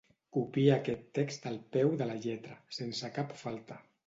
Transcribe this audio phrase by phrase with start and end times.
[0.35, 3.81] Copia aquest text al peu de la lletra, sense cap falta.